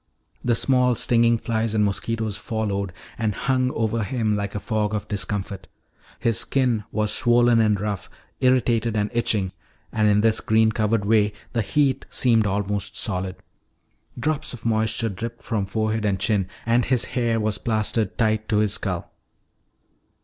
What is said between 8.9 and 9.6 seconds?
and itching.